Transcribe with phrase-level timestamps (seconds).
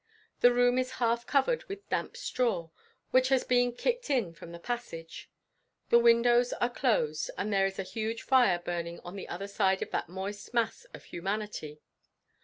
[0.39, 2.69] The room is half covered with damp straw,
[3.11, 5.29] which has been kicked in from the passage;
[5.89, 9.83] the windows are closed, and there is a huge fire burning on the other side
[9.83, 11.81] of that moist mass of humanity.